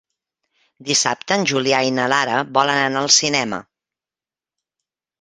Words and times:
Dissabte 0.87 1.37
en 1.41 1.45
Julià 1.51 1.83
i 1.89 1.93
na 1.99 2.07
Lara 2.15 2.41
volen 2.59 2.83
anar 2.89 3.07
al 3.07 3.15
cinema. 3.21 3.63